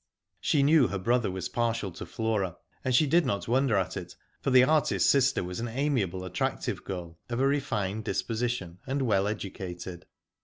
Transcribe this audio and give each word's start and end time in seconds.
She 0.39 0.63
knew 0.63 0.87
her 0.87 0.97
brother 0.97 1.29
was 1.29 1.47
partial 1.47 1.91
to 1.91 2.07
Flora, 2.07 2.57
and 2.83 2.95
she 2.95 3.05
did 3.05 3.23
not 3.23 3.47
wonder 3.47 3.75
at 3.75 3.95
it, 3.95 4.15
for 4.41 4.49
the 4.49 4.63
artist's 4.63 5.07
sister 5.07 5.43
was 5.43 5.59
an 5.59 5.67
amiable, 5.67 6.25
attractive 6.25 6.83
girl, 6.83 7.19
of 7.29 7.39
a 7.39 7.45
refined 7.45 8.03
disposition 8.03 8.79
and 8.87 9.03
well 9.03 9.27
educated. 9.27 10.07